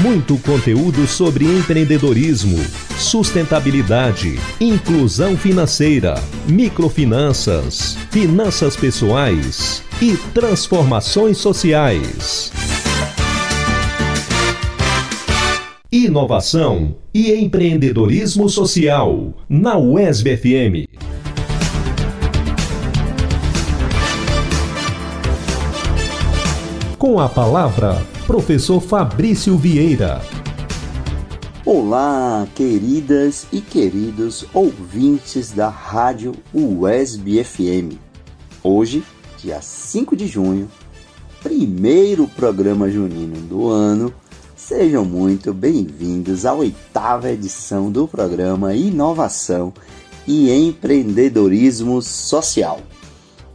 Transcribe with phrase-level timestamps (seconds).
[0.00, 2.58] Muito conteúdo sobre empreendedorismo,
[2.98, 6.14] sustentabilidade, inclusão financeira,
[6.48, 12.50] microfinanças, finanças pessoais e transformações sociais.
[15.92, 21.02] Inovação e empreendedorismo social na UESB FM.
[26.98, 30.22] Com a palavra, professor Fabrício Vieira.
[31.66, 37.96] Olá, queridas e queridos ouvintes da Rádio UESB FM.
[38.62, 39.02] Hoje,
[39.38, 40.70] dia 5 de junho,
[41.42, 44.14] primeiro programa junino do ano,
[44.54, 49.72] sejam muito bem-vindos à oitava edição do programa Inovação
[50.28, 52.80] e Empreendedorismo Social.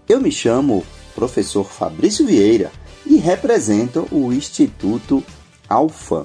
[0.09, 0.83] Eu me chamo
[1.15, 2.69] professor Fabrício Vieira
[3.09, 5.23] e representam o Instituto
[5.69, 6.23] Alfam.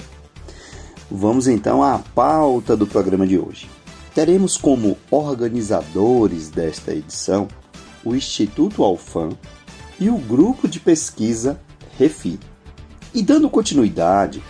[1.10, 3.70] Vamos então à pauta do programa de hoje.
[4.14, 7.48] Teremos como organizadores desta edição
[8.04, 9.30] o Instituto Alfam
[9.98, 11.60] e o grupo de pesquisa
[11.98, 12.38] Refi.
[13.14, 14.42] E dando continuidade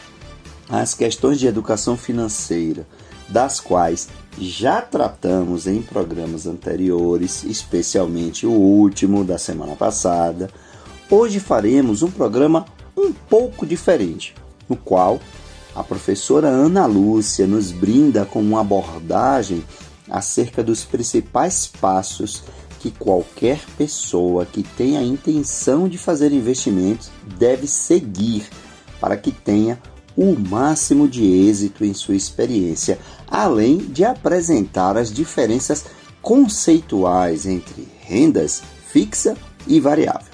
[0.69, 2.87] às questões de educação financeira,
[3.29, 10.49] das quais já tratamos em programas anteriores, especialmente o último da semana passada,
[11.15, 12.65] Hoje faremos um programa
[12.97, 14.35] um pouco diferente,
[14.67, 15.21] no qual
[15.75, 19.63] a professora Ana Lúcia nos brinda com uma abordagem
[20.09, 22.43] acerca dos principais passos
[22.81, 28.49] que qualquer pessoa que tenha a intenção de fazer investimentos deve seguir
[28.99, 29.79] para que tenha
[30.17, 32.99] o máximo de êxito em sua experiência,
[33.29, 35.85] além de apresentar as diferenças
[36.23, 39.37] conceituais entre rendas fixa
[39.67, 40.32] e variável.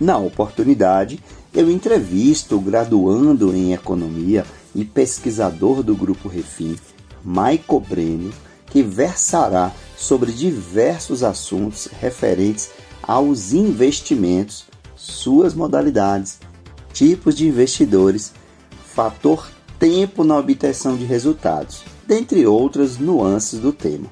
[0.00, 1.20] Na oportunidade,
[1.54, 6.76] eu entrevisto o graduando em economia e pesquisador do grupo Refim,
[7.24, 8.30] Maico Breno,
[8.66, 12.70] que versará sobre diversos assuntos referentes
[13.02, 16.40] aos investimentos, suas modalidades,
[16.92, 18.32] tipos de investidores,
[18.94, 24.10] fator tempo na obtenção de resultados, dentre outras nuances do tema.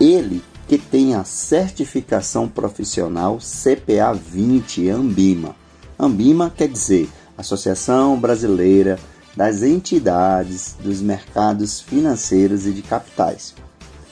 [0.00, 5.56] Ele que tem a certificação profissional CPA 20 Ambima.
[5.98, 8.98] Ambima quer dizer Associação Brasileira
[9.36, 13.54] das Entidades dos Mercados Financeiros e de Capitais.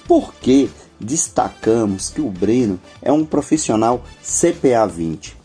[0.06, 5.37] Por que destacamos que o Breno é um profissional CPA 20?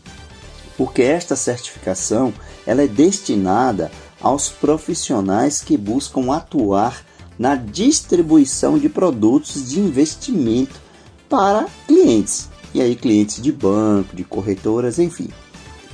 [0.76, 2.32] Porque esta certificação
[2.66, 3.90] ela é destinada
[4.20, 7.04] aos profissionais que buscam atuar
[7.38, 10.85] na distribuição de produtos de investimento
[11.28, 12.48] para clientes.
[12.74, 15.28] E aí, clientes de banco, de corretoras, enfim.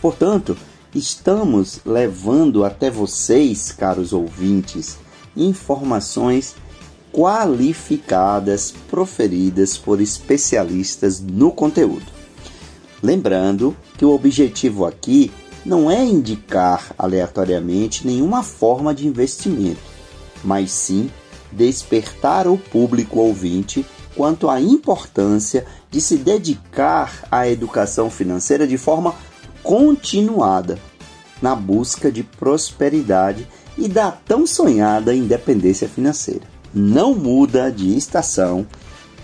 [0.01, 0.57] Portanto,
[0.95, 4.99] estamos levando até vocês, caros ouvintes,
[5.37, 6.55] informações
[7.13, 12.07] qualificadas proferidas por especialistas no conteúdo.
[13.03, 15.31] Lembrando que o objetivo aqui
[15.65, 19.81] não é indicar aleatoriamente nenhuma forma de investimento,
[20.43, 21.11] mas sim
[21.53, 23.85] despertar o público ouvinte
[24.17, 29.15] quanto à importância de se dedicar à educação financeira de forma
[29.63, 30.79] continuada,
[31.41, 33.47] na busca de prosperidade
[33.77, 36.45] e da tão sonhada independência financeira.
[36.75, 38.67] Não muda de estação,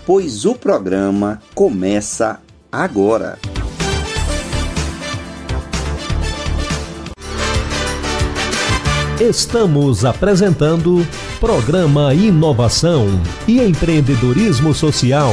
[0.05, 2.39] pois o programa começa
[2.71, 3.39] agora.
[9.19, 11.05] Estamos apresentando
[11.39, 13.05] Programa Inovação
[13.47, 15.31] e Empreendedorismo Social.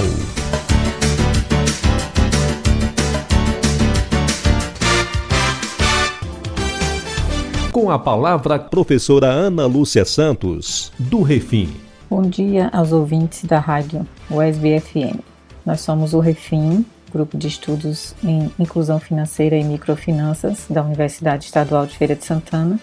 [7.72, 11.74] Com a palavra, professora Ana Lúcia Santos, do Refim.
[12.08, 15.18] Bom dia aos ouvintes da rádio USB-FM.
[15.66, 21.84] Nós somos o Refim, grupo de estudos em inclusão financeira e microfinanças da Universidade Estadual
[21.84, 22.78] de Feira de Santana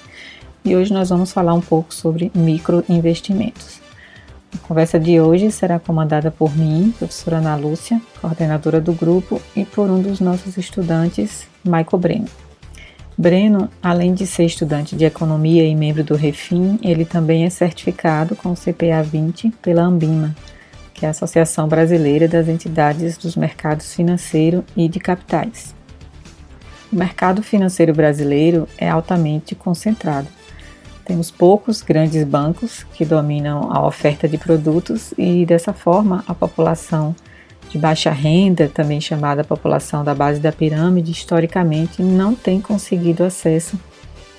[0.66, 3.82] e hoje nós vamos falar um pouco sobre microinvestimentos.
[4.54, 9.66] A conversa de hoje será comandada por mim, professora Ana Lúcia, coordenadora do grupo, e
[9.66, 12.28] por um dos nossos estudantes, Michael Breno.
[13.18, 18.36] Breno, além de ser estudante de economia e membro do Refim, ele também é certificado
[18.36, 20.36] com o CPA 20 pela Ambima,
[20.94, 25.76] que é a Associação Brasileira das Entidades dos Mercados Financeiro e de Capitais.
[26.92, 30.28] O mercado financeiro brasileiro é altamente concentrado.
[31.06, 37.14] Temos poucos grandes bancos que dominam a oferta de produtos e, dessa forma, a população
[37.70, 43.78] de baixa renda, também chamada população da base da pirâmide, historicamente não tem conseguido acesso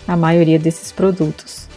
[0.07, 1.69] à maioria desses produtos.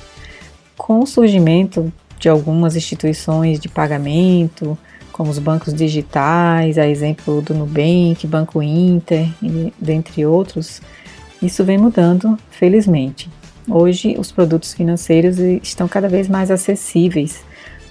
[0.77, 4.77] Com o surgimento de algumas instituições de pagamento,
[5.11, 9.27] como os bancos digitais, a exemplo do Nubank, Banco Inter,
[9.79, 10.79] dentre outros,
[11.41, 13.29] isso vem mudando, felizmente.
[13.69, 17.43] Hoje, os produtos financeiros estão cada vez mais acessíveis,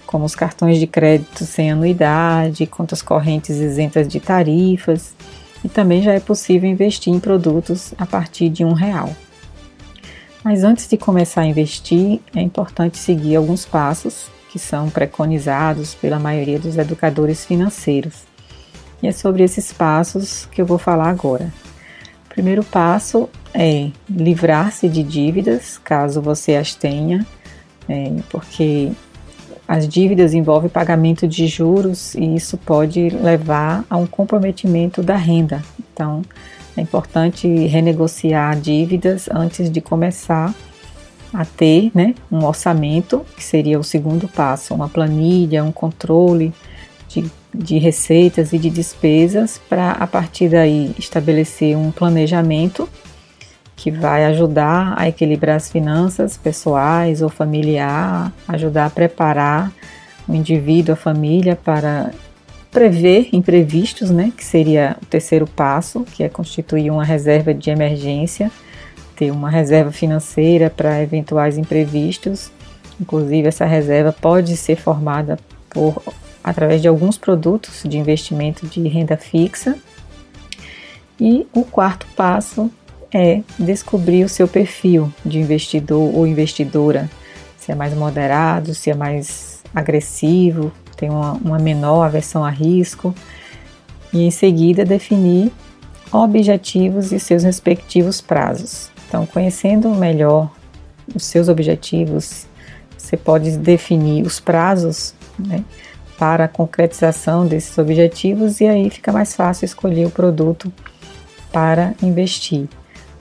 [0.06, 5.14] como os cartões de crédito sem anuidade, contas correntes isentas de tarifas,
[5.62, 9.14] e também já é possível investir em produtos a partir de um real.
[10.43, 16.19] Mas antes de começar a investir, é importante seguir alguns passos que são preconizados pela
[16.19, 18.22] maioria dos educadores financeiros.
[19.02, 21.52] E é sobre esses passos que eu vou falar agora.
[22.37, 27.27] Primeiro passo é livrar-se de dívidas, caso você as tenha,
[27.88, 28.93] é, porque
[29.67, 35.65] as dívidas envolvem pagamento de juros e isso pode levar a um comprometimento da renda.
[35.91, 36.21] Então,
[36.77, 40.55] é importante renegociar dívidas antes de começar
[41.32, 46.53] a ter né, um orçamento, que seria o segundo passo, uma planilha, um controle
[47.09, 47.25] de,
[47.56, 52.88] de receitas e de despesas, para a partir daí estabelecer um planejamento
[53.75, 59.73] que vai ajudar a equilibrar as finanças pessoais ou familiar, ajudar a preparar
[60.29, 62.11] o indivíduo, a família para
[62.70, 68.50] prever imprevistos, né, que seria o terceiro passo, que é constituir uma reserva de emergência,
[69.14, 72.50] ter uma reserva financeira para eventuais imprevistos.
[73.00, 75.38] Inclusive essa reserva pode ser formada
[75.70, 76.03] por
[76.46, 79.76] através de alguns produtos de investimento de renda fixa.
[81.19, 82.70] E o quarto passo
[83.12, 87.10] é descobrir o seu perfil de investidor ou investidora,
[87.58, 93.12] se é mais moderado, se é mais agressivo, tem uma, uma menor aversão a risco,
[94.12, 95.50] e em seguida definir
[96.12, 98.88] objetivos e seus respectivos prazos.
[99.08, 100.50] Então, conhecendo melhor
[101.12, 102.46] os seus objetivos,
[102.96, 105.64] você pode definir os prazos né,
[106.19, 110.73] para a concretização desses objetivos e aí fica mais fácil escolher o produto
[111.53, 112.69] para investir.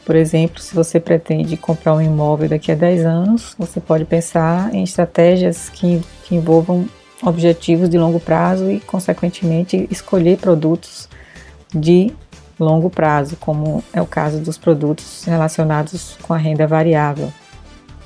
[0.06, 4.74] Por exemplo, se você pretende comprar um imóvel daqui a 10 anos, você pode pensar
[4.74, 6.88] em estratégias que, que envolvam
[7.24, 11.10] objetivos de longo prazo e, consequentemente, escolher produtos
[11.74, 12.14] de
[12.60, 17.34] longo prazo, como é o caso dos produtos relacionados com a renda variável.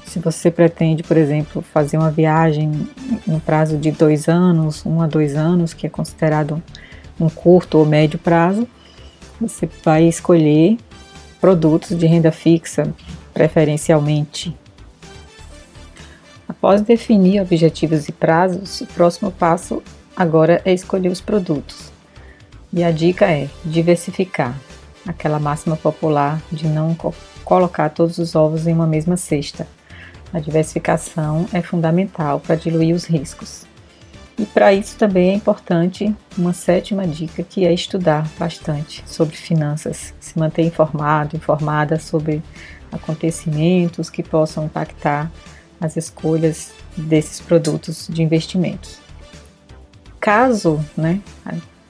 [0.09, 2.89] Se você pretende, por exemplo, fazer uma viagem
[3.25, 6.61] no prazo de dois anos, um a dois anos, que é considerado
[7.19, 8.67] um curto ou médio prazo,
[9.39, 10.77] você vai escolher
[11.39, 12.93] produtos de renda fixa,
[13.33, 14.55] preferencialmente
[16.49, 19.83] Após definir objetivos e prazos, o próximo passo
[20.13, 21.91] agora é escolher os produtos.
[22.73, 24.59] E a dica é diversificar,
[25.07, 27.13] aquela máxima popular de não co
[27.45, 29.65] colocar todos os ovos em uma mesma cesta.
[30.33, 33.65] A diversificação é fundamental para diluir os riscos.
[34.37, 40.13] E para isso também é importante uma sétima dica que é estudar bastante sobre finanças,
[40.19, 42.41] se manter informado, informada sobre
[42.89, 45.29] acontecimentos que possam impactar
[45.79, 48.99] as escolhas desses produtos de investimentos.
[50.19, 51.21] Caso né,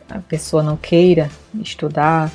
[0.09, 1.29] a, pessoa não queira
[1.61, 2.31] estudar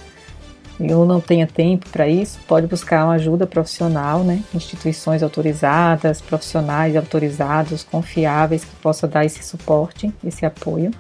[0.80, 6.96] ou não tenha tempo para isso, pode buscar uma ajuda profissional, né, instituições autorizadas, profissionais
[6.96, 10.90] autorizados, confiáveis, que possam dar esse suporte, esse apoio,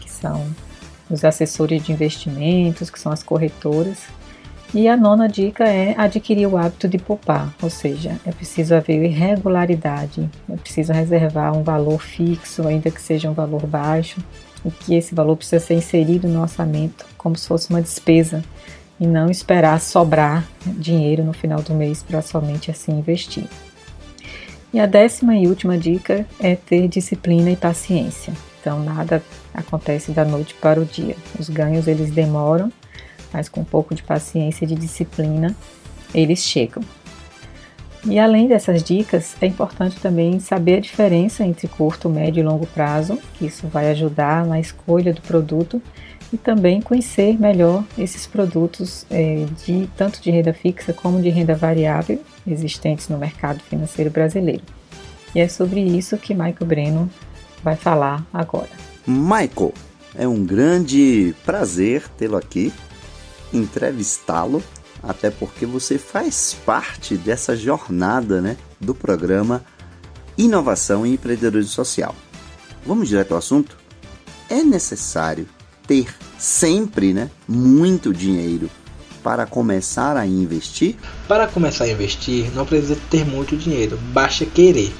[0.00, 0.44] que são
[1.08, 3.98] os assessores de investimentos, que são as corretoras,
[4.74, 9.08] e a nona dica é adquirir o hábito de poupar, ou seja, é preciso haver
[9.08, 14.20] regularidade, é preciso reservar um valor fixo, ainda que seja um valor baixo,
[14.64, 18.42] e que esse valor precisa ser inserido no orçamento como se fosse uma despesa
[18.98, 23.44] e não esperar sobrar dinheiro no final do mês para somente assim investir.
[24.72, 28.32] E a décima e última dica é ter disciplina e paciência.
[28.60, 29.22] Então nada
[29.54, 31.16] acontece da noite para o dia.
[31.38, 32.72] Os ganhos eles demoram
[33.36, 35.54] mas com um pouco de paciência e de disciplina,
[36.14, 36.82] eles chegam.
[38.06, 42.66] E além dessas dicas, é importante também saber a diferença entre curto, médio e longo
[42.66, 45.82] prazo, que isso vai ajudar na escolha do produto
[46.36, 51.54] e também conhecer melhor esses produtos é, de tanto de renda fixa como de renda
[51.54, 54.62] variável existentes no mercado financeiro brasileiro.
[55.34, 57.10] E é sobre isso que Michael Breno
[57.64, 58.68] vai falar agora.
[59.06, 59.72] Michael,
[60.14, 62.70] é um grande prazer tê-lo aqui,
[63.50, 64.62] entrevistá-lo,
[65.02, 69.64] até porque você faz parte dessa jornada né, do programa
[70.36, 72.14] Inovação e Empreendedorismo Social.
[72.84, 73.78] Vamos direto ao assunto?
[74.50, 75.48] É necessário
[75.86, 76.06] ter
[76.38, 78.70] sempre né, muito dinheiro
[79.22, 80.96] para começar a investir?
[81.26, 84.92] Para começar a investir, não precisa ter muito dinheiro, basta querer.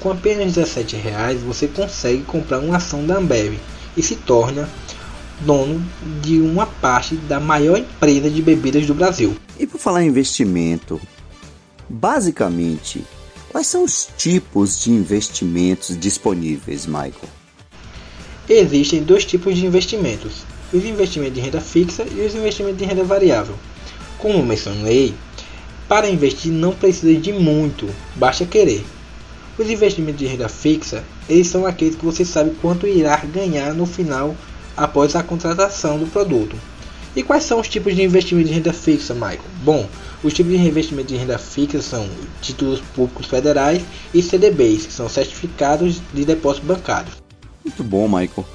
[0.00, 3.58] Com apenas 17 reais, você consegue comprar uma ação da Ambev
[3.96, 4.68] e se torna
[5.40, 5.82] dono
[6.20, 9.36] de uma parte da maior empresa de bebidas do Brasil.
[9.58, 11.00] E por falar em investimento,
[11.88, 13.04] basicamente,
[13.50, 17.41] quais são os tipos de investimentos disponíveis, Michael?
[18.48, 23.04] Existem dois tipos de investimentos: os investimentos de renda fixa e os investimentos de renda
[23.04, 23.54] variável.
[24.18, 25.14] Como mencionei,
[25.88, 28.84] para investir não precisa de muito, basta querer.
[29.58, 33.86] Os investimentos de renda fixa, eles são aqueles que você sabe quanto irá ganhar no
[33.86, 34.34] final
[34.76, 36.56] após a contratação do produto.
[37.14, 39.42] E quais são os tipos de investimento de renda fixa, Michael?
[39.62, 39.86] Bom,
[40.24, 42.08] os tipos de investimento de renda fixa são
[42.40, 43.82] títulos públicos federais
[44.14, 47.21] e CDBs, que são certificados de depósito bancário.
[47.64, 48.46] Muito bom, Michael.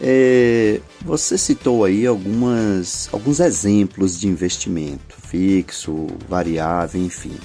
[0.00, 7.36] É, você citou aí algumas, alguns exemplos de investimento fixo, variável, enfim.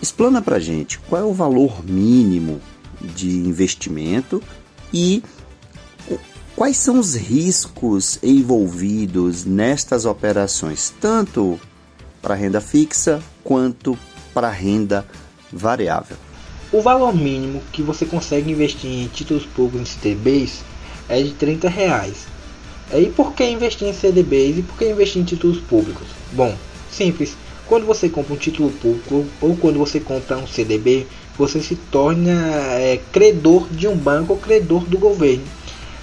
[0.00, 2.60] Explana para gente qual é o valor mínimo
[3.00, 4.42] de investimento
[4.92, 5.22] e
[6.56, 11.60] quais são os riscos envolvidos nestas operações, tanto
[12.22, 13.96] para renda fixa quanto
[14.32, 15.06] para renda
[15.52, 16.16] variável.
[16.72, 20.64] O valor mínimo que você consegue investir em títulos públicos em CDBs
[21.08, 22.26] é de 30 reais.
[22.92, 26.08] E por que investir em CDBs e por que investir em títulos públicos?
[26.32, 26.56] Bom,
[26.90, 27.36] simples.
[27.68, 31.06] Quando você compra um título público ou quando você compra um CDB,
[31.38, 32.32] você se torna
[32.72, 35.44] é, credor de um banco ou credor do governo.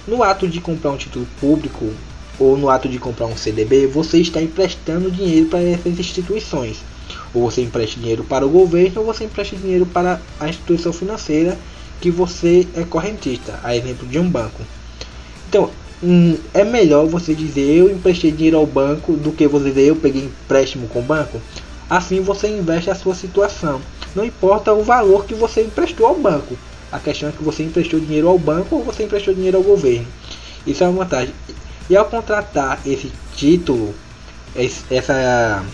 [0.08, 1.90] No ato de comprar um título público
[2.38, 6.78] ou no ato de comprar um CDB, você está emprestando dinheiro para essas instituições.
[7.32, 11.58] Ou você empresta dinheiro para o governo ou você empresta dinheiro para a instituição financeira
[12.00, 14.62] que você é correntista, a exemplo de um banco.
[15.48, 15.70] Então,
[16.02, 19.96] hum, é melhor você dizer eu emprestei dinheiro ao banco do que você dizer eu
[19.96, 21.40] peguei empréstimo com o banco.
[21.88, 23.80] Assim você investe a sua situação.
[24.14, 26.56] Não importa o valor que você emprestou ao banco.
[26.90, 30.06] A questão é que você emprestou dinheiro ao banco ou você emprestou dinheiro ao governo.
[30.66, 31.34] Isso é uma vantagem.
[31.90, 33.94] E ao contratar esse título,
[34.90, 35.64] essa,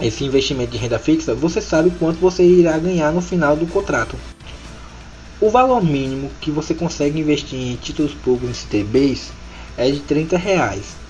[0.00, 4.16] esse investimento de renda fixa, você sabe quanto você irá ganhar no final do contrato.
[5.40, 9.32] O valor mínimo que você consegue investir em títulos públicos em CDBs
[9.76, 11.00] é de 30 reais.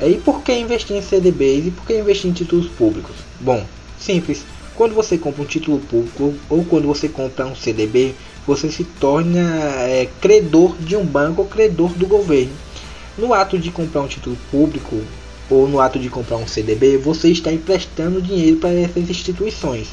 [0.00, 3.16] E por que investir em CDBs e por que investir em títulos públicos?
[3.40, 3.64] Bom,
[3.98, 4.44] simples.
[4.74, 8.14] Quando você compra um título público ou quando você compra um CDB,
[8.46, 9.40] você se torna
[9.82, 12.52] é, credor de um banco ou credor do governo.
[13.18, 15.02] No ato de comprar um título público
[15.50, 19.88] ou no ato de comprar um CDB, você está emprestando dinheiro para essas instituições.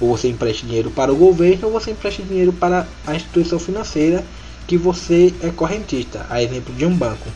[0.00, 4.24] Ou você empresta dinheiro para o governo ou você empresta dinheiro para a instituição financeira
[4.66, 7.28] que você é correntista, a exemplo de um banco.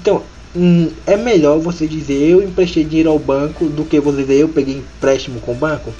[0.00, 0.22] Então,
[0.54, 4.48] hum, é melhor você dizer eu emprestei dinheiro ao banco do que você dizer eu
[4.48, 5.92] peguei empréstimo com o banco.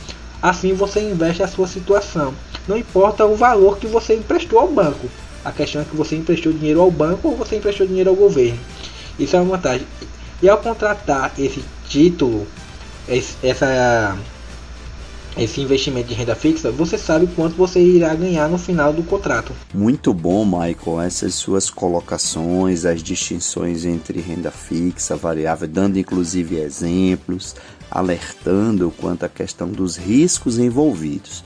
[0.43, 2.35] Assim você investe a sua situação.
[2.69, 5.09] Não importa o valor que você emprestou ao banco.
[5.45, 8.59] A questão é que você emprestou dinheiro ao banco ou você emprestou dinheiro ao governo.
[9.19, 9.87] Isso é uma vantagem.
[10.43, 12.47] E ao contratar esse título,
[13.09, 14.19] essa
[15.37, 19.55] esse investimento de renda fixa, você sabe quanto você irá ganhar no final do contrato.
[19.73, 27.57] Muito bom, Michael, essas suas colocações, as distinções entre renda fixa, variável, dando inclusive exemplos,
[27.91, 31.43] alertando quanto à questão dos riscos envolvidos.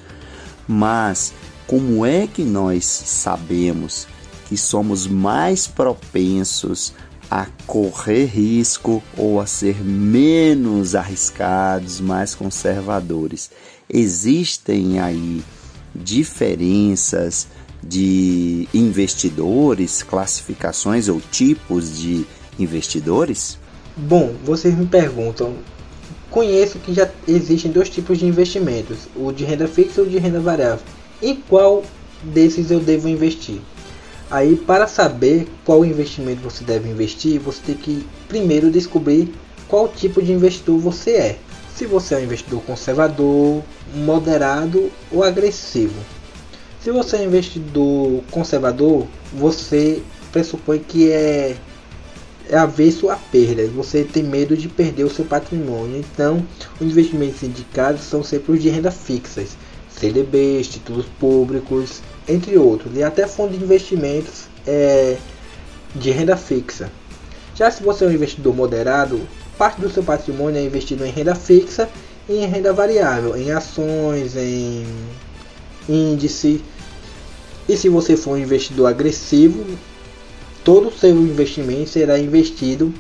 [0.67, 1.33] Mas
[1.67, 4.09] como é que nós sabemos
[4.49, 6.93] que somos mais propensos
[7.67, 13.51] correr risco ou a ser menos arriscados, mais conservadores?
[13.89, 15.43] Existem aí
[15.95, 17.49] diferenças
[17.83, 22.25] de investidores, classificações ou tipos de
[22.59, 23.59] investidores?
[23.97, 25.55] Bom, vocês me perguntam.
[26.31, 30.19] Conheço que já existem dois tipos de investimentos, o de renda fixa e o de
[30.19, 30.85] renda variável.
[31.23, 31.83] Em qual
[32.23, 33.61] desses eu devo investir?
[34.31, 39.33] Aí, para saber qual investimento você deve investir, você tem que primeiro descobrir
[39.69, 41.39] qual tipo de investidor você é
[41.77, 43.63] se você é um investidor conservador,
[43.95, 45.95] moderado ou agressivo.
[46.83, 50.03] Se você é um investidor conservador, você
[50.33, 51.55] pressupõe que é,
[52.49, 55.99] é avesso a perdas, você tem medo de perder o seu patrimônio.
[55.99, 56.47] Então,
[56.81, 59.55] os investimentos indicados são sempre os de renda fixas,
[59.91, 65.17] CDBs, títulos públicos, entre outros, e até fundos de investimentos é,
[65.95, 66.91] de renda fixa.
[67.55, 69.21] Já se você é um investidor moderado,
[69.57, 71.89] parte do seu patrimônio é investido em renda fixa
[72.29, 74.87] e em renda variável, em ações, em
[75.89, 76.63] índice.
[77.69, 79.65] E se você for um investidor agressivo,
[80.63, 82.93] todo o seu investimento será investido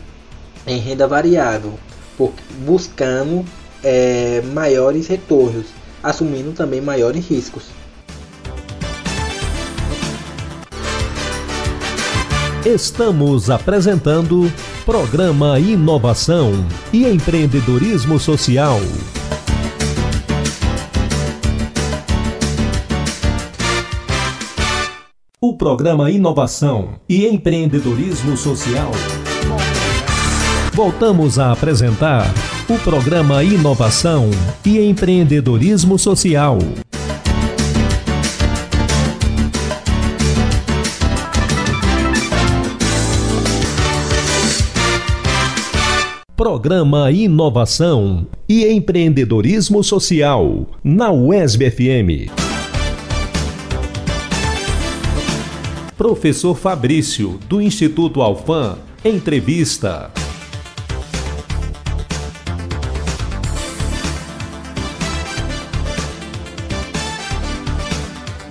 [0.66, 1.78] em renda variável,
[2.64, 3.44] buscando
[3.82, 5.66] é, maiores retornos,
[6.02, 7.64] assumindo também maiores riscos.
[12.66, 14.52] Estamos apresentando
[14.84, 16.50] Programa Inovação
[16.92, 18.80] e Empreendedorismo Social.
[25.40, 28.90] O programa Inovação e Empreendedorismo Social.
[30.72, 32.26] Voltamos a apresentar
[32.68, 34.28] o programa Inovação
[34.64, 36.58] e Empreendedorismo Social.
[46.36, 52.30] Programa Inovação e Empreendedorismo Social na UESB FM.
[55.96, 60.10] Professor Fabrício, do Instituto Alfam, entrevista.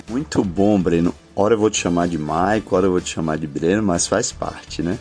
[0.10, 1.14] Muito bom, Breno.
[1.36, 4.08] Ora eu vou te chamar de Maico, ora eu vou te chamar de Breno, mas
[4.08, 4.98] faz parte, né?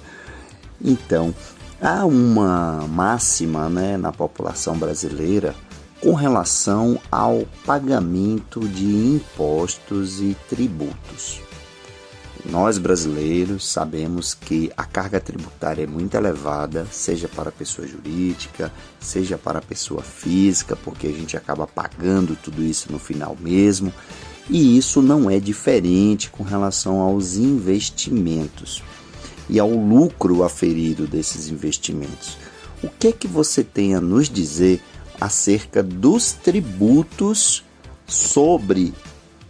[0.85, 1.35] Então,
[1.87, 5.55] Há uma máxima né, na população brasileira
[6.01, 11.43] com relação ao pagamento de impostos e tributos.
[12.47, 18.73] Nós brasileiros sabemos que a carga tributária é muito elevada, seja para a pessoa jurídica,
[18.99, 23.93] seja para a pessoa física, porque a gente acaba pagando tudo isso no final mesmo.
[24.49, 28.83] E isso não é diferente com relação aos investimentos
[29.49, 32.37] e ao lucro aferido desses investimentos.
[32.83, 34.81] O que é que você tem a nos dizer
[35.21, 37.65] acerca dos tributos
[38.07, 38.93] sobre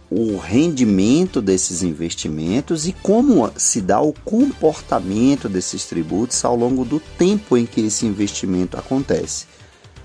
[0.09, 6.99] o rendimento desses investimentos e como se dá o comportamento desses tributos ao longo do
[7.17, 9.47] tempo em que esse investimento acontece.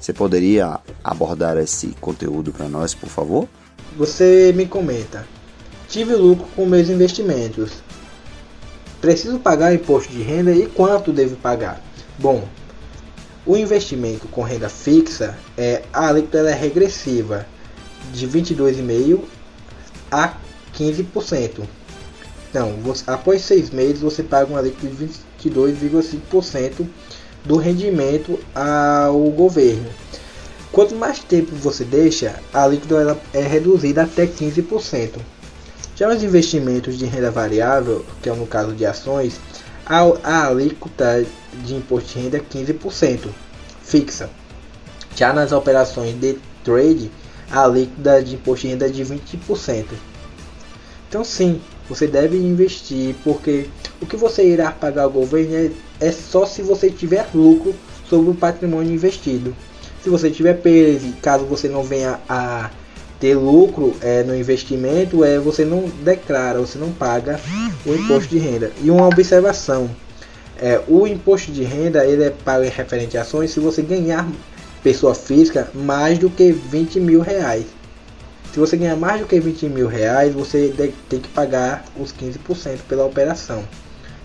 [0.01, 3.47] Você poderia abordar esse conteúdo para nós, por favor?
[3.97, 5.27] Você me comenta.
[5.89, 7.83] Tive lucro com meus investimentos.
[9.01, 11.83] Preciso pagar imposto de renda e quanto devo pagar?
[12.19, 12.47] Bom,
[13.47, 17.47] o investimento com renda fixa é a alíquota é regressiva
[18.13, 19.21] de 22,5
[20.11, 20.35] a
[20.77, 21.63] 15%.
[22.51, 25.09] Então, você, após seis meses você paga uma alíquota de
[25.43, 26.87] 22,5%
[27.45, 29.89] do rendimento ao governo.
[30.71, 35.19] Quanto mais tempo você deixa, a alíquota é reduzida até 15%.
[36.01, 39.39] Já os investimentos de renda variável, que é no caso de ações,
[39.85, 41.27] a, alíquota
[41.63, 43.29] de imposto de renda é 15%,
[43.83, 44.31] fixa.
[45.15, 47.13] Já nas operações de trade,
[47.51, 49.85] a alíquota de imposto de renda é de 20%.
[51.07, 53.69] Então sim, você deve investir, porque
[54.01, 57.75] o que você irá pagar ao governo é, é só se você tiver lucro
[58.09, 59.55] sobre o patrimônio investido.
[60.03, 62.71] Se você tiver perda, caso você não venha a
[63.21, 67.39] ter lucro é, no investimento é você não declara, você não paga
[67.85, 68.73] o imposto de renda.
[68.83, 69.91] E uma observação,
[70.59, 74.27] é, o imposto de renda ele é pago em referente a ações se você ganhar
[74.83, 77.67] pessoa física mais do que 20 mil reais.
[78.53, 80.75] Se você ganhar mais do que 20 mil reais, você
[81.09, 83.63] tem que pagar os 15% pela operação.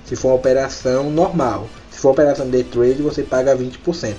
[0.05, 1.67] Se for uma operação normal.
[1.91, 4.15] Se for operação de trade, você paga 20%.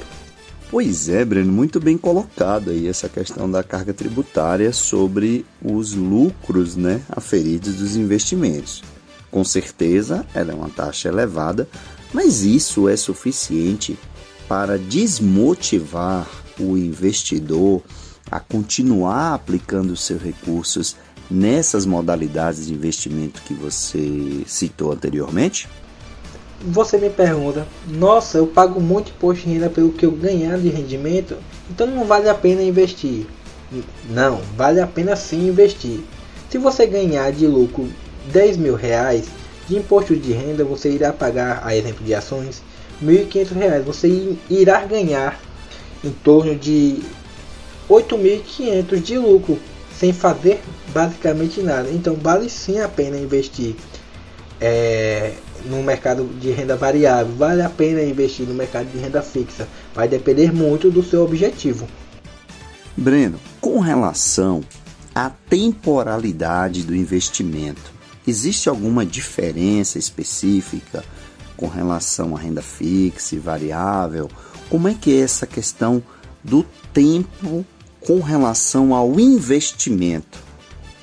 [0.69, 6.75] Pois é, Breno, muito bem colocado aí essa questão da carga tributária sobre os lucros
[6.75, 8.83] né, aferidos dos investimentos.
[9.31, 11.69] Com certeza, ela é uma taxa elevada,
[12.13, 13.97] mas isso é suficiente
[14.49, 16.27] para desmotivar
[16.59, 17.83] o investidor
[18.31, 20.97] a continuar aplicando seus recursos
[21.31, 25.69] nessas modalidades de investimento que você citou anteriormente?
[26.67, 30.69] Você me pergunta, nossa, eu pago muito imposto de renda pelo que eu ganhar de
[30.69, 31.37] rendimento,
[31.71, 33.27] então não vale a pena investir.
[34.11, 36.01] Não, vale a pena sim investir.
[36.51, 37.89] Se você ganhar de lucro
[38.33, 39.27] 10 mil reais
[39.69, 42.63] de imposto de renda, você irá pagar, a exemplo de ações,
[43.03, 43.85] 1.500 reais.
[43.85, 45.41] Você irá ganhar
[46.05, 47.01] em torno de
[47.89, 49.59] 8.500 de lucro
[49.99, 51.89] sem fazer basicamente nada.
[51.91, 53.75] Então vale sim a pena investir.
[54.61, 59.69] É, no mercado de renda variável, vale a pena investir no mercado de renda fixa.
[59.95, 61.89] Vai depender muito do seu objetivo.
[62.97, 64.63] Breno, com relação
[65.15, 67.93] à temporalidade do investimento,
[68.27, 71.05] existe alguma diferença específica
[71.57, 74.31] com relação à renda fixa e variável?
[74.69, 76.03] Como é que é essa questão
[76.43, 77.65] do tempo
[78.01, 80.39] com relação ao investimento?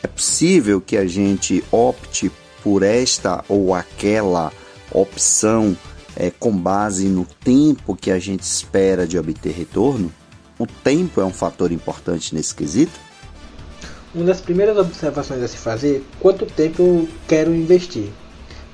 [0.02, 2.32] É possível que a gente opte
[2.64, 4.52] por esta ou aquela
[4.92, 5.76] opção
[6.16, 10.12] é, com base no tempo que a gente espera de obter retorno?
[10.58, 13.00] O tempo é um fator importante nesse quesito?
[14.14, 18.10] Uma das primeiras observações a se fazer quanto tempo eu quero investir.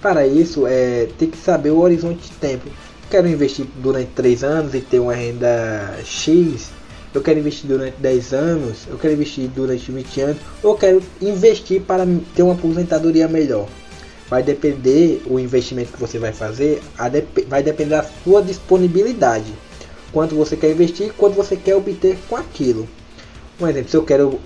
[0.02, 2.70] Para isso, é ter que saber o horizonte de tempo.
[3.10, 6.70] Quero investir durante 3 anos e ter uma renda X.
[7.14, 8.78] Eu quero investir durante 10 anos.
[8.88, 10.38] Eu quero investir durante 20 anos.
[10.62, 13.68] Ou quero investir para ter uma aposentadoria melhor.
[14.30, 16.82] Vai depender o investimento que você vai fazer,
[17.48, 19.52] vai depender da sua disponibilidade.
[20.12, 22.88] Quanto você quer investir, quanto você quer obter com aquilo.
[23.60, 24.40] Um exemplo, se eu quero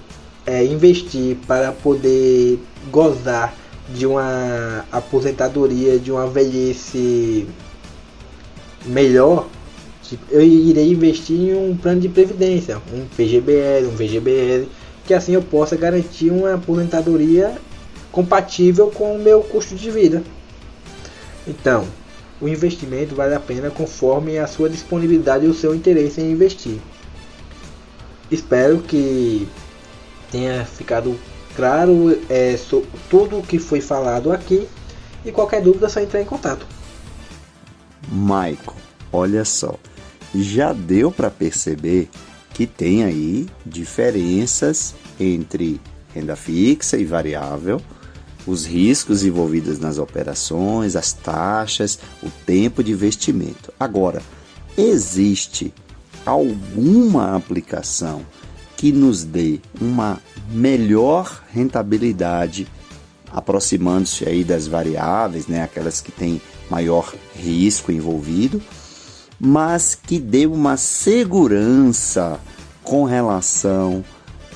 [0.46, 2.60] é, investir para poder
[2.92, 3.56] gozar
[3.90, 7.48] de uma aposentadoria, de uma velhice
[8.86, 9.48] melhor,
[10.02, 14.68] tipo, eu irei investir em um plano de previdência, um PGBL, um VGBL,
[15.06, 17.56] que assim eu possa garantir uma aposentadoria
[18.14, 20.24] compatível com o meu custo de vida.
[21.46, 21.86] Então,
[22.40, 26.78] o investimento vale a pena conforme a sua disponibilidade e o seu interesse em investir.
[28.32, 29.48] Espero que
[30.32, 31.20] tenha ficado
[31.56, 32.58] claro é,
[33.10, 34.68] tudo o que foi falado aqui
[35.26, 36.66] e qualquer dúvida é só entrar em contato.
[38.12, 38.76] Michael,
[39.12, 39.76] olha só,
[40.36, 42.10] já deu para perceber
[42.54, 45.82] que tem aí diferenças entre
[46.14, 47.82] renda fixa e variável,
[48.46, 53.74] os riscos envolvidos nas operações, as taxas, o tempo de investimento.
[53.80, 54.22] Agora,
[54.78, 55.74] existe
[56.26, 58.22] alguma aplicação
[58.76, 60.20] que nos dê uma
[60.52, 62.68] melhor rentabilidade,
[63.32, 68.62] aproximando-se aí das variáveis, né, aquelas que têm maior risco envolvido,
[69.40, 72.40] mas que dê uma segurança
[72.84, 74.04] com relação,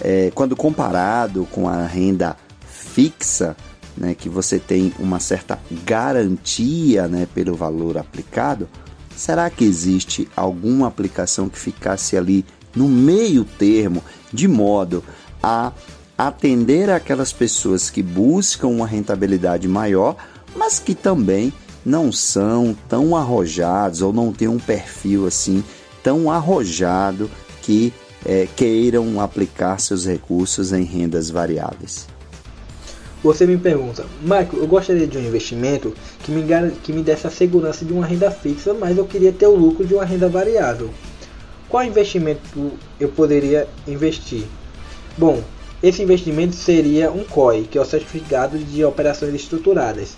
[0.02, 2.36] é, quando comparado com a renda
[2.68, 3.56] fixa,
[3.98, 8.70] né, que você tem uma certa garantia né, pelo valor aplicado,
[9.16, 15.04] será que existe alguma aplicação que ficasse ali no meio termo, de modo
[15.42, 15.72] a
[16.18, 20.16] atender aquelas pessoas que buscam uma rentabilidade maior,
[20.56, 21.52] mas que também
[21.86, 25.64] não são tão arrojados ou não têm um perfil assim
[26.04, 27.30] tão arrojado
[27.62, 27.94] que
[28.26, 32.08] é, queiram aplicar seus recursos em rendas variáveis.
[33.24, 36.46] Você me pergunta, Michael, eu gostaria de um investimento que me,
[36.84, 39.86] que me desse a segurança de uma renda fixa, mas eu queria ter o lucro
[39.86, 40.92] de uma renda variável.
[41.68, 44.44] Qual investimento eu poderia investir?
[45.18, 45.42] Bom,
[45.82, 50.16] esse investimento seria um COI, que é o Certificado de Operações Estruturadas.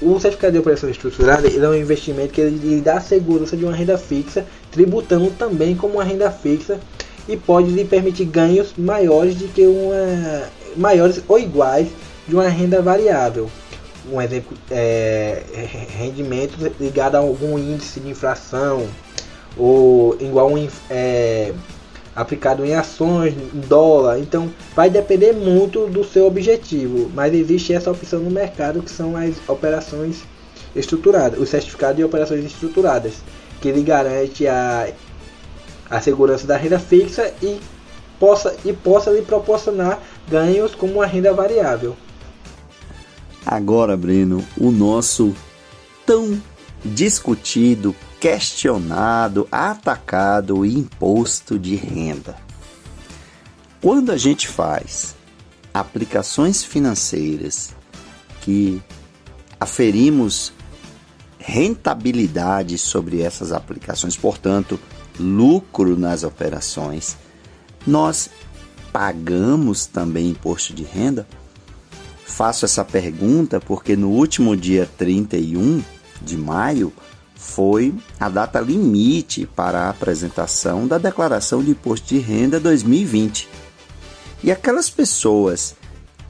[0.00, 3.72] O certificado de operações estruturadas é um investimento que ele dá a segurança de uma
[3.72, 6.80] renda fixa, tributando também como uma renda fixa
[7.28, 10.42] e pode lhe permitir ganhos maiores de que uma
[10.76, 11.86] maiores ou iguais
[12.32, 13.50] de uma renda variável.
[14.10, 15.42] Um exemplo é
[15.90, 18.88] rendimento ligado a algum índice de inflação,
[19.54, 21.52] ou igual um, é,
[22.16, 24.18] aplicado em ações, em dólar.
[24.18, 29.14] Então vai depender muito do seu objetivo, mas existe essa opção no mercado que são
[29.14, 30.22] as operações
[30.74, 33.16] estruturadas, os certificados de operações estruturadas,
[33.60, 34.88] que ele garante a,
[35.90, 37.60] a segurança da renda fixa e
[38.18, 41.94] possa, e possa lhe proporcionar ganhos como uma renda variável.
[43.44, 45.34] Agora, Breno, o nosso
[46.06, 46.40] tão
[46.84, 52.36] discutido questionado, atacado imposto de renda.
[53.80, 55.16] Quando a gente faz
[55.74, 57.74] aplicações financeiras
[58.42, 58.80] que
[59.58, 60.52] aferimos
[61.38, 64.78] rentabilidade sobre essas aplicações, portanto,
[65.18, 67.16] lucro nas operações,
[67.84, 68.30] nós
[68.92, 71.26] pagamos também imposto de renda?
[72.32, 75.82] Faço essa pergunta porque no último dia 31
[76.22, 76.90] de maio
[77.34, 83.46] foi a data limite para a apresentação da Declaração de Imposto de Renda 2020.
[84.42, 85.74] E aquelas pessoas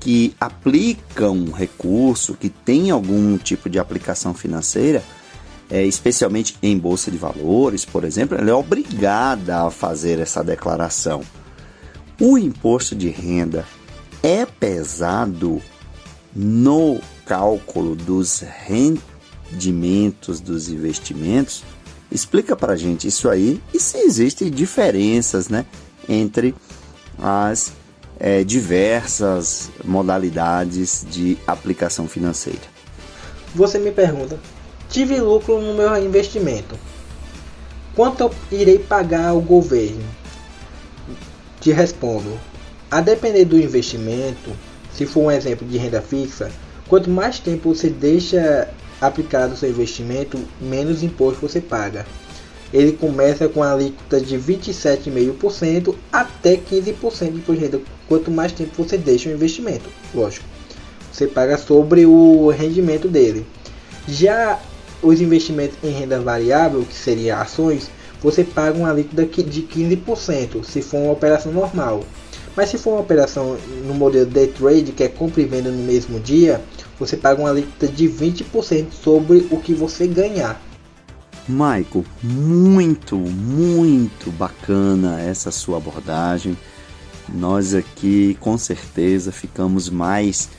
[0.01, 5.05] que aplicam recurso, que têm algum tipo de aplicação financeira,
[5.71, 11.23] é, especialmente em bolsa de valores, por exemplo, ela é obrigada a fazer essa declaração.
[12.21, 13.65] O imposto de renda
[14.21, 15.63] é pesado
[16.35, 21.63] no cálculo dos rendimentos dos investimentos.
[22.11, 25.65] Explica para a gente isso aí e se existem diferenças né,
[26.09, 26.55] entre
[27.19, 27.73] as
[28.19, 32.61] é, diversas modalidades de aplicação financeira.
[33.55, 34.39] Você me pergunta,
[34.89, 36.79] tive lucro no meu investimento.
[37.95, 40.05] Quanto eu irei pagar ao governo?
[41.61, 42.39] Te respondo.
[42.91, 44.51] A depender do investimento,
[44.95, 46.51] se for um exemplo de renda fixa,
[46.89, 48.69] quanto mais tempo você deixa
[49.01, 52.07] aplicado o seu investimento, menos imposto você paga.
[52.73, 58.97] Ele começa com a alíquota de 27,5% até 15% de renda, quanto mais tempo você
[58.97, 60.47] deixa o investimento, lógico.
[61.13, 63.47] Você paga sobre o rendimento dele.
[64.09, 64.59] Já
[65.03, 67.91] os investimentos em renda variável, que seria ações,
[68.23, 72.05] você paga uma alíquota de 15% se for uma operação normal.
[72.57, 75.83] Mas se for uma operação no modelo day trade, que é compra e venda no
[75.83, 76.61] mesmo dia,
[76.99, 80.61] você paga uma alíquota de 20% sobre o que você ganhar.
[81.49, 86.57] Michael, muito, muito bacana essa sua abordagem.
[87.29, 90.51] Nós aqui com certeza ficamos mais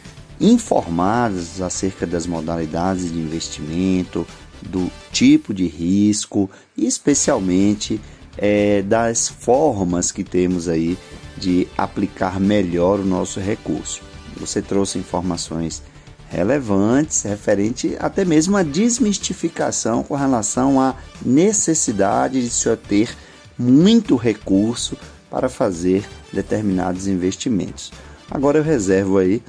[0.41, 4.25] informados acerca das modalidades de investimento,
[4.61, 7.99] do tipo de risco e especialmente
[8.37, 10.97] é, das formas que temos aí
[11.43, 14.01] de aplicar melhor o nosso recurso.
[14.37, 15.83] Você trouxe informações
[16.29, 23.15] relevantes referente até mesmo à desmistificação com relação à necessidade de se ter
[23.59, 24.97] muito recurso
[25.29, 27.91] para fazer determinados investimentos.
[28.31, 29.43] Agora eu reservo aí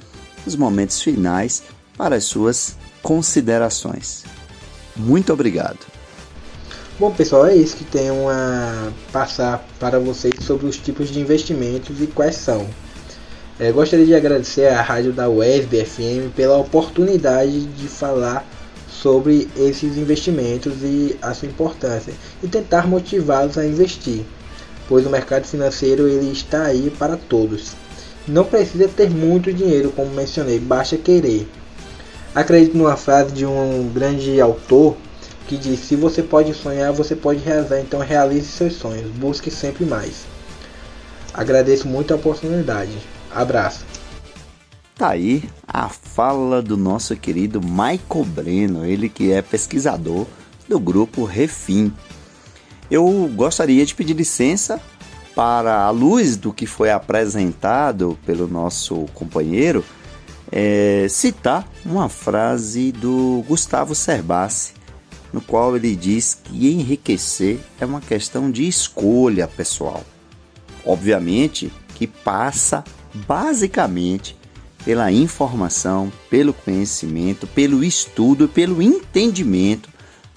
[0.45, 1.63] os momentos finais
[1.97, 4.25] para as suas considerações.
[4.95, 5.94] Muito obrigado.
[6.97, 12.01] Bom pessoal, é isso que tenho a passar para vocês sobre os tipos de investimentos
[12.01, 12.65] e quais são.
[13.59, 18.47] É, gostaria de agradecer à rádio da UESB FM pela oportunidade de falar
[18.89, 24.21] sobre esses investimentos e a sua importância e tentar motivá-los a investir,
[24.87, 27.73] pois o mercado financeiro ele está aí para todos.
[28.25, 31.45] Não precisa ter muito dinheiro, como mencionei, basta querer.
[32.33, 34.95] Acredito numa frase de um grande autor
[35.47, 39.85] que diz: Se você pode sonhar, você pode realizar, então realize seus sonhos, busque sempre
[39.85, 40.25] mais.
[41.33, 42.97] Agradeço muito a oportunidade.
[43.31, 43.85] Abraço.
[44.95, 50.25] Tá aí a fala do nosso querido Michael Breno, ele que é pesquisador
[50.69, 51.91] do grupo Refim.
[52.89, 54.79] Eu gostaria de pedir licença
[55.35, 59.83] para, a luz do que foi apresentado pelo nosso companheiro,
[60.49, 64.73] é, citar uma frase do Gustavo Cerbasi,
[65.33, 70.03] no qual ele diz que enriquecer é uma questão de escolha pessoal.
[70.85, 72.83] Obviamente que passa
[73.13, 74.37] basicamente
[74.83, 79.89] pela informação, pelo conhecimento, pelo estudo, pelo entendimento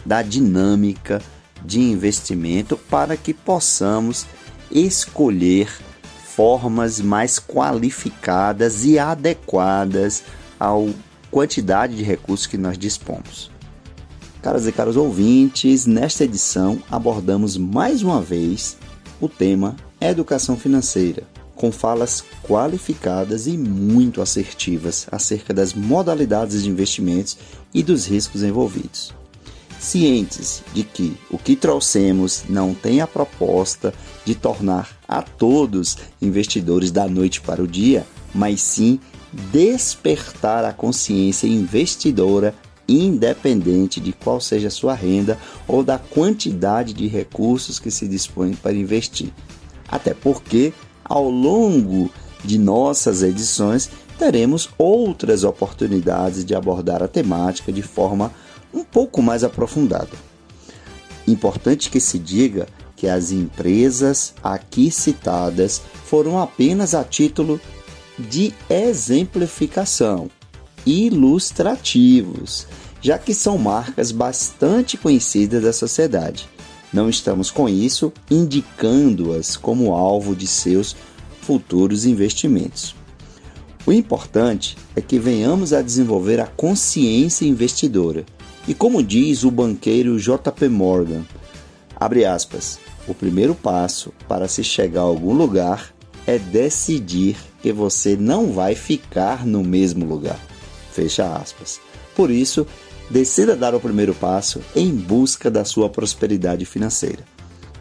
[0.06, 1.20] da dinâmica
[1.64, 4.24] de investimento para que possamos
[4.70, 5.68] escolher
[6.34, 10.22] formas mais qualificadas e adequadas
[10.58, 10.70] à
[11.30, 13.50] quantidade de recursos que nós dispomos.
[14.42, 18.76] Caras e caros ouvintes, nesta edição abordamos mais uma vez
[19.20, 21.24] o tema educação financeira
[21.56, 27.36] com falas qualificadas e muito assertivas acerca das modalidades de investimentos
[27.74, 29.12] e dos riscos envolvidos.
[29.80, 33.92] Cientes de que o que trouxemos não tem a proposta
[34.24, 39.00] de tornar a todos investidores da noite para o dia, mas sim
[39.52, 42.54] despertar a consciência investidora
[42.88, 48.54] independente de qual seja a sua renda ou da quantidade de recursos que se dispõe
[48.54, 49.32] para investir.
[49.86, 50.72] Até porque
[51.04, 52.10] ao longo
[52.44, 58.32] de nossas edições, teremos outras oportunidades de abordar a temática de forma
[58.72, 60.10] um pouco mais aprofundada.
[61.26, 67.60] Importante que se diga que as empresas aqui citadas foram apenas a título
[68.18, 70.28] de exemplificação,
[70.88, 72.66] ilustrativos,
[73.02, 76.48] já que são marcas bastante conhecidas da sociedade.
[76.90, 80.96] Não estamos com isso indicando-as como alvo de seus
[81.42, 82.96] futuros investimentos.
[83.84, 88.24] O importante é que venhamos a desenvolver a consciência investidora.
[88.66, 91.22] E como diz o banqueiro JP Morgan,
[91.96, 95.94] abre aspas, o primeiro passo para se chegar a algum lugar
[96.26, 100.38] é decidir que você não vai ficar no mesmo lugar.
[100.92, 101.80] Fecha aspas.
[102.14, 102.66] Por isso,
[103.10, 107.24] decida dar o primeiro passo em busca da sua prosperidade financeira.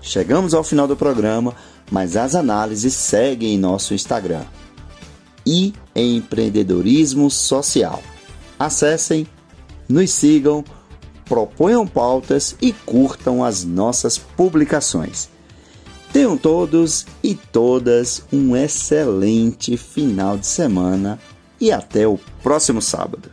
[0.01, 1.55] Chegamos ao final do programa,
[1.91, 4.43] mas as análises seguem em nosso Instagram
[5.45, 8.01] e empreendedorismo social.
[8.59, 9.27] Acessem,
[9.87, 10.63] nos sigam,
[11.25, 15.29] proponham pautas e curtam as nossas publicações.
[16.11, 21.19] Tenham todos e todas um excelente final de semana
[21.59, 23.31] e até o próximo sábado.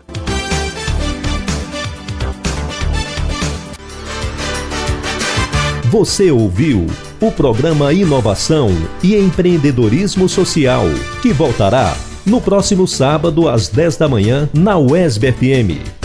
[5.90, 6.86] Você ouviu
[7.20, 8.70] o programa Inovação
[9.02, 10.86] e Empreendedorismo Social,
[11.22, 16.03] que voltará no próximo sábado às 10 da manhã na UESB FM.